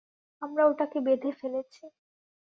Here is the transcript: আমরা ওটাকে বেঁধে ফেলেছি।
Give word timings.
আমরা 0.41 0.63
ওটাকে 0.65 0.99
বেঁধে 1.05 1.31
ফেলেছি। 1.39 1.83